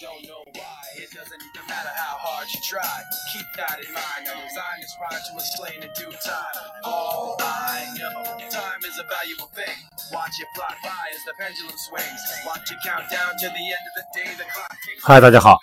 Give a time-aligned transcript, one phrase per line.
[0.00, 0.82] don't know why.
[0.94, 2.96] It doesn't even matter how hard you try.
[3.34, 4.30] Keep that in mind.
[4.30, 6.54] I designed this rhyme to explain in due time.
[6.86, 9.74] All I know, time is a valuable thing.
[10.14, 12.22] Watch it fly by as the pendulum swings.
[12.46, 14.30] Watch it count down to the end of the day.
[14.38, 14.70] The clock
[15.02, 15.58] Hi, 大家好，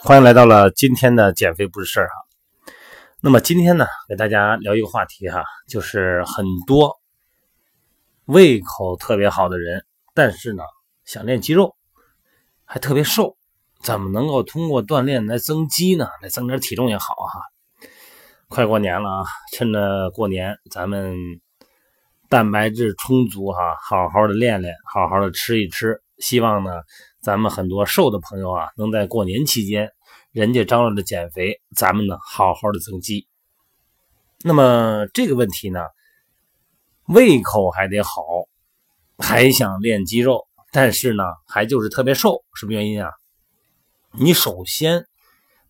[0.00, 2.14] 欢迎来到了今天的减肥不是事儿哈。
[3.20, 6.98] 那么今天呢，给大家聊一个话题哈，就是很多
[8.24, 9.84] 胃口特别好的人，
[10.14, 10.62] 但是呢
[11.04, 11.76] 想练肌肉，
[12.64, 13.36] 还特别瘦，
[13.82, 16.08] 怎么能够通过锻炼来增肌呢？
[16.20, 17.40] 来增点体重也好哈。
[18.48, 21.16] 快过年了啊，趁着过年，咱们
[22.28, 26.00] 蛋白质充足哈，好好的练练，好好的吃一吃。
[26.18, 26.70] 希望呢，
[27.20, 29.90] 咱们很多瘦的朋友啊，能在过年期间，
[30.32, 33.26] 人家张罗着减肥，咱们呢好好的增肌。
[34.42, 35.80] 那么这个问题呢，
[37.06, 38.22] 胃口还得好，
[39.18, 43.10] 还想练肌肉，但是呢，还就是特别瘦，什么原因啊？
[44.12, 45.06] 你首先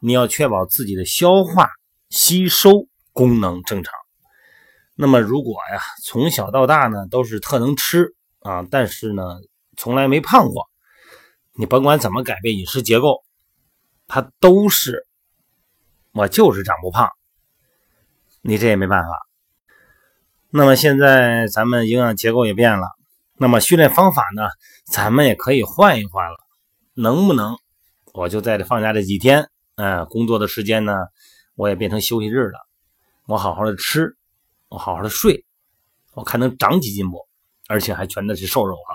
[0.00, 1.70] 你要确保自己的消化
[2.10, 3.92] 吸收功能正常。
[4.94, 9.22] 那么如果呀，从小到大呢都是特能吃啊，但是呢
[9.76, 10.68] 从来没胖过，
[11.52, 13.24] 你甭管怎么改变饮食结构，
[14.06, 15.06] 它都是
[16.12, 17.10] 我就是长不胖，
[18.40, 19.26] 你这也没办法。
[20.50, 22.86] 那么现在咱们营养结构也变了，
[23.36, 24.48] 那么训练方法呢，
[24.86, 26.36] 咱们也可以换一换了，
[26.94, 27.58] 能不能？
[28.14, 30.94] 我就在这放假这几天，嗯，工作的时间呢，
[31.56, 32.60] 我也变成休息日了，
[33.26, 34.16] 我好好的吃，
[34.68, 35.44] 我好好的睡，
[36.12, 37.18] 我看能长几斤不？
[37.66, 38.94] 而且还全都是瘦肉啊。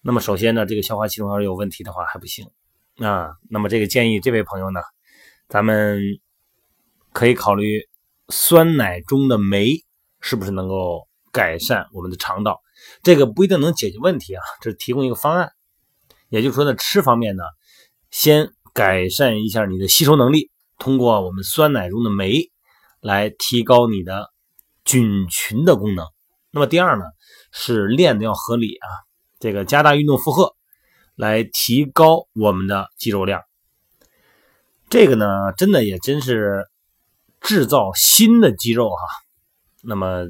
[0.00, 2.50] 那么首先呢，这个消化系统要是有问题的话还不行
[2.96, 3.36] 啊。
[3.48, 4.80] 那么这个建议这位朋友呢，
[5.48, 6.00] 咱们
[7.12, 7.88] 可以考虑
[8.28, 9.84] 酸奶中的酶
[10.20, 12.60] 是不是能够改善我们的肠道？
[13.04, 15.52] 这个不一定能解决问题啊，这是提供一个方案。
[16.28, 17.44] 也就是说呢，吃方面呢，
[18.10, 22.50] 先改善一下你的吸收能力，通过我们酸奶中的酶
[23.00, 24.30] 来提高你的
[24.84, 26.06] 菌群的功能。
[26.50, 27.04] 那么第二呢，
[27.52, 28.88] 是练的要合理啊，
[29.38, 30.54] 这个加大运动负荷，
[31.14, 33.42] 来提高我们的肌肉量。
[34.88, 36.66] 这个呢，真的也真是
[37.40, 39.06] 制造新的肌肉哈。
[39.82, 40.24] 那么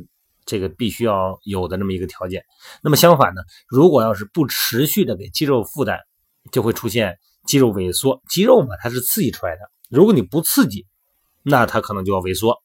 [0.44, 2.42] 这个必须要有的那么一个条件。
[2.82, 6.00] 那么相反呢，如果要是不持续的给肌肉负担，
[6.50, 7.16] 就会出现
[7.48, 8.22] 肌肉萎缩。
[8.28, 9.60] 肌肉嘛，它是刺激出来的，
[9.90, 10.86] 如果你不刺激，
[11.42, 12.56] 那它可能就要萎缩。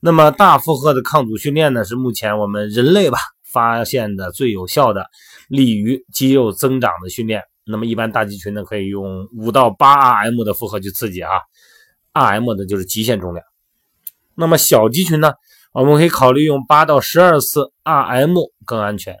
[0.00, 5.06] 那么大负荷的抗阻训练呢，是目前我们人类吧发现的最有效的
[5.48, 7.44] 利于肌肉增长的训练。
[7.64, 11.30] 那么一般大肌群呢，可以用五到八 RM 的负荷去刺激啊
[12.12, 13.46] ，RM 的就是极限重量。
[14.34, 15.34] 那么小肌群呢，
[15.72, 18.34] 我们可以考虑用八到十二次 RM
[18.64, 19.16] 更安全。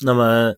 [0.00, 0.52] 那么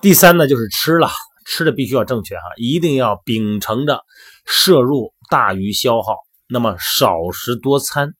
[0.00, 1.08] 第三呢，就是吃了，
[1.48, 4.04] 吃的必须要正确哈，一定要秉承着
[4.44, 6.18] 摄入大于消耗。
[6.46, 8.12] 那么少食多餐，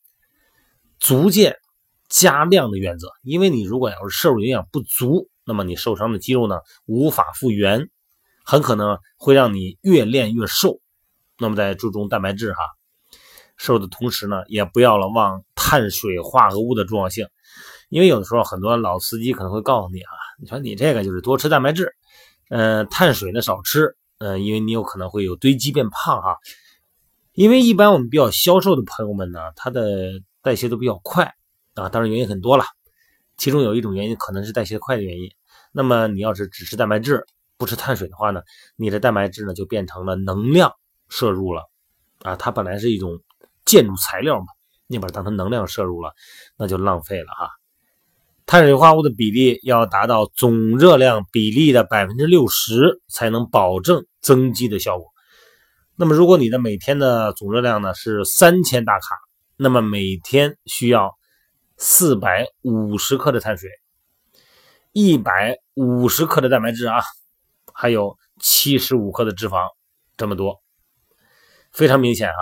[0.99, 1.59] 逐渐
[2.09, 3.09] 加量的原则。
[3.22, 7.91] 因为你如果要是摄入营养不足，那么你受伤的肌肉呢无法复原，
[8.47, 10.81] 很可能会让你越练越瘦。
[11.39, 12.60] 那么在注重蛋白质哈，
[13.59, 17.28] 瘦的同时呢，也不要了忘碳水化合物的重要性。
[17.91, 21.95] 因为有的时候很多老司机可能会告诉你啊，你说你这个就是多吃蛋白质，
[22.48, 26.38] 嗯，碳水呢少吃，嗯，因为你有可能会有堆积变胖哈。
[27.32, 31.34] 因为一般我们比较消瘦的朋友们呢，他的代谢都比较快
[31.75, 32.64] 啊，当然原因很多了，
[33.36, 35.31] 其中有一种原因可能是代谢快的原因。
[35.70, 37.25] 那么你要是只吃蛋白质
[37.56, 38.42] 不吃碳水的话呢，
[38.75, 40.75] 你的蛋白质呢就变成了能量
[41.09, 41.70] 摄入了
[42.22, 43.20] 啊，它本来是一种
[43.65, 44.47] 建筑材料嘛，
[44.86, 46.15] 你把它当成能量摄入了，
[46.56, 47.50] 那就浪费了哈。
[48.48, 55.06] 碳水化合物的比例要达到总热量比例的百分之六十，才能保证增肌的效果。
[55.97, 59.19] 那么，如果你的每天的总热量呢是三千大卡，
[59.59, 61.14] 那么每天需要
[61.76, 63.69] 四百五十克的碳水，
[64.92, 67.03] 一百五十克的蛋白质啊，
[67.75, 69.66] 还有七十五克的脂肪，
[70.16, 70.62] 这么多，
[71.71, 72.41] 非常明显啊。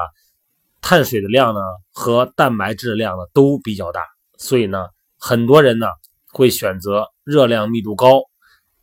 [0.80, 1.60] 碳水的量呢
[1.90, 4.02] 和蛋白质的量呢都比较大，
[4.38, 4.86] 所以呢，
[5.18, 5.86] 很多人呢
[6.32, 8.22] 会选择热量密度高，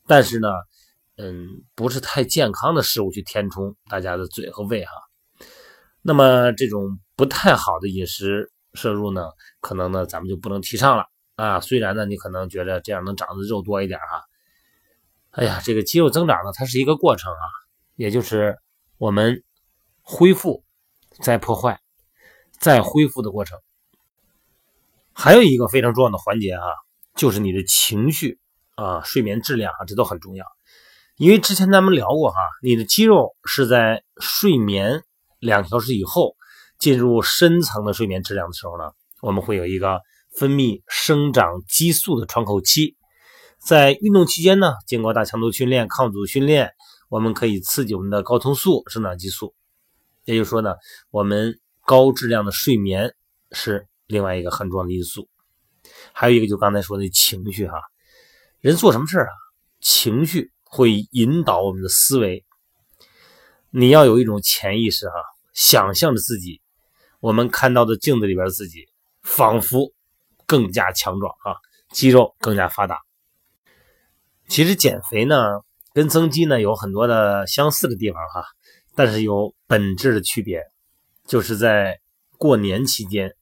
[0.07, 0.47] 但是呢。
[1.15, 4.93] 嗯，不是太健康的食物去填充大家的嘴和胃哈。
[6.01, 9.29] 那么这种不太好的饮食摄入呢，
[9.61, 11.59] 可能呢咱们就不能提倡了啊。
[11.59, 14.23] 虽然呢你可能觉得这样能长的肉多一点哈，
[15.29, 17.45] 哎呀，这个肌肉增长呢它是一个过程啊，
[17.95, 18.57] 也就是
[18.97, 19.43] 我们
[20.01, 20.63] 恢复
[21.21, 21.79] 再破坏
[22.59, 23.59] 再恢复的过程。
[25.13, 26.63] 还有一个非常重要的环节啊，
[27.15, 28.39] 就是你的情绪
[28.75, 30.45] 啊、睡眠质量啊，这都很重要。
[31.17, 35.03] 因为之前咱们聊过哈，你的肌肉是在睡眠
[35.39, 36.35] 两小时以后
[36.79, 40.01] 进入深层的睡眠质量的时候呢，我们会有一个
[40.35, 42.97] 分泌生长激素的窗口期。
[43.59, 46.71] 在运动期间呢，经过大强度训练、抗阻训练，
[47.07, 49.53] 我们可以刺激我们的睾酮素生长激素。
[50.25, 50.73] 也就是说呢，
[51.11, 53.13] 我们高质量的睡眠
[53.51, 55.29] 是另外一个很重要的因素。
[56.13, 57.75] 还有一个就刚才说的情绪哈，
[58.61, 59.27] 人做什么事啊，
[59.81, 62.45] 情绪会引导我们的思维。
[63.69, 65.15] 你要有一种潜意识哈，
[65.53, 66.61] 想象着自己，
[67.19, 68.87] 我们看到的镜子里边自己，
[69.23, 69.91] 仿佛
[70.45, 71.55] 更加强壮啊，
[71.91, 72.99] 肌肉更加发达。
[74.47, 75.61] 其实减肥呢，
[75.93, 78.45] 跟增肌呢有很多的相似的地方哈，
[78.95, 80.61] 但是有本质的区别，
[81.25, 81.99] 就是在
[82.37, 83.35] 过年期间，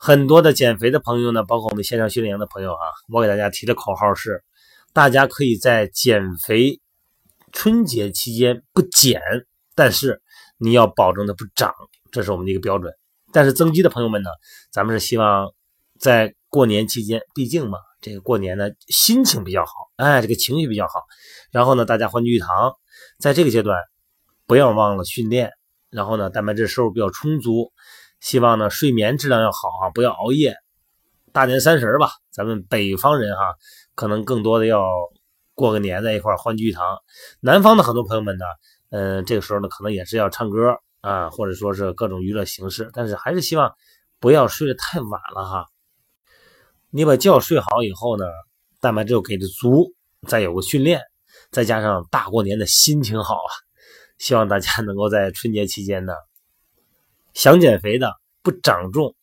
[0.00, 4.44] 很多的减肥的朋友呢，包括我们线上训练营的朋友啊，我给大家提的口号是：
[4.92, 6.80] 大家可以在减肥
[7.52, 9.20] 春节期间不减，
[9.74, 10.22] 但是
[10.56, 11.74] 你要保证的不长，
[12.12, 12.94] 这是我们的一个标准。
[13.32, 14.30] 但是增肌的朋友们呢，
[14.70, 15.52] 咱们是希望
[15.98, 17.78] 在过年期间，毕竟嘛。
[18.00, 21.02] 这个过年呢，心情比较好，哎，这个情绪比较好。
[21.50, 22.72] 然后呢，大家欢聚一堂，
[23.18, 23.82] 在这个阶段
[24.46, 25.50] 不要忘了训练。
[25.90, 27.72] 然后呢，蛋白质摄入比较充足，
[28.20, 30.56] 希望呢睡眠质量要好啊，不要熬夜。
[31.32, 33.54] 大年三十吧，咱们北方人哈，
[33.94, 34.88] 可能更多的要
[35.54, 36.98] 过个年在一块欢聚一堂。
[37.40, 38.44] 南方的很多朋友们呢，
[38.90, 43.72] 嗯，这个时候呢，可能也是要唱歌啊，或者说是各种娱乐形式，但是还是希望
[44.18, 45.66] 不要睡得太晚了哈。
[46.90, 48.24] 你把觉睡好以后呢，
[48.80, 49.94] 蛋白质给的足，
[50.26, 51.02] 再有个训练，
[51.50, 53.52] 再加上大过年的心情好啊，
[54.16, 56.14] 希望大家能够在春节期间呢，
[57.34, 59.14] 想减肥的不长重，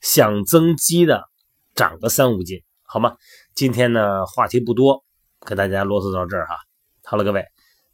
[0.00, 1.24] 想增肌的
[1.74, 3.16] 长个三五斤，好吗？
[3.54, 5.04] 今天呢话题不多，
[5.40, 6.56] 跟大家啰嗦到这儿哈。
[7.02, 7.44] 好了，各位，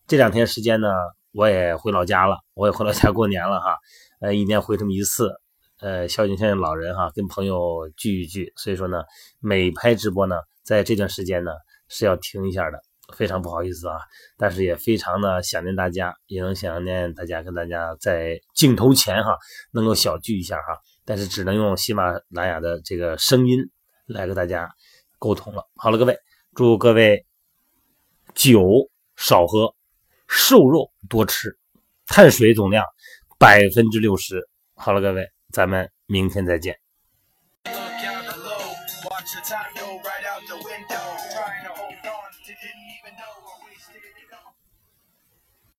[0.07, 0.89] 这两天时间呢，
[1.33, 3.79] 我也回老家了，我也回老家过年了哈，
[4.21, 5.33] 呃，一年回这么一次。
[5.81, 9.03] 呃，孝敬孝敬老人哈，跟朋友聚一聚，所以说呢，
[9.39, 11.53] 每拍直播呢，在这段时间呢
[11.89, 12.83] 是要停一下的，
[13.17, 13.99] 非常不好意思啊，
[14.37, 19.37] 但是也非常的想念大家，也能想念大家跟大家在镜头前哈
[19.73, 23.59] 能够小聚一下哈，但是只能用喜马拉雅的这个声音
[24.07, 24.71] 来跟大家
[25.19, 25.69] 沟通了。
[25.77, 26.19] 好了，各位，
[26.55, 27.27] 祝各位
[28.35, 29.75] 酒少喝，
[30.29, 31.59] 瘦肉多吃，
[32.07, 32.85] 碳水总量
[33.39, 34.49] 百分之六十。
[34.75, 35.31] 好了，各位。
[35.53, 36.79] 咱们明天再见。